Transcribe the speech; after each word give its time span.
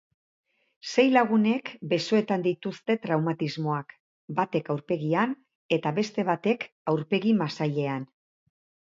Sei 0.91 1.03
lagunek 1.15 1.67
besoetan 1.89 2.45
dituzte 2.47 2.95
traumatismoak, 3.03 3.93
batek 4.39 4.71
aurpegian 4.75 5.35
eta 5.77 5.91
beste 5.99 6.25
batek 6.31 6.65
aurpegi-masailean. 6.93 8.09